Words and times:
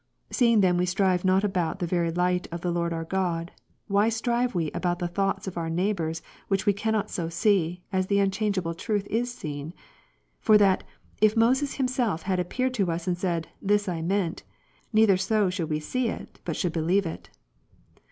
Seeing 0.31 0.61
then 0.61 0.77
we 0.77 0.87
strive 0.87 1.23
not 1.23 1.43
about 1.43 1.77
the 1.77 1.85
very 1.85 2.09
light 2.11 2.47
of 2.51 2.61
the 2.61 2.71
Lord 2.71 2.91
our 2.91 3.03
God, 3.03 3.51
why 3.85 4.09
strive 4.09 4.55
we 4.55 4.71
about 4.71 4.97
the 4.97 5.07
thoughts 5.07 5.45
of 5.47 5.59
our 5.59 5.69
neighbour 5.69 6.11
which 6.47 6.65
we 6.65 6.73
cannot 6.73 7.11
so 7.11 7.29
see, 7.29 7.83
as 7.93 8.07
the 8.07 8.17
unchangeable 8.17 8.73
Truth 8.73 9.05
is 9.11 9.31
seen: 9.31 9.75
for 10.39 10.57
that, 10.57 10.83
if 11.21 11.37
Moses 11.37 11.75
himself 11.75 12.23
had 12.23 12.39
appeared 12.39 12.73
to 12.73 12.89
us 12.91 13.05
and 13.07 13.15
said," 13.15 13.49
This 13.71 13.87
I 13.87 14.01
meant;" 14.01 14.41
neither 14.91 15.17
so 15.17 15.51
should 15.51 15.69
we 15.69 15.79
see 15.79 16.07
it, 16.09 16.39
but 16.45 16.55
should 16.55 16.73
believe 16.73 17.05
it. 17.05 17.29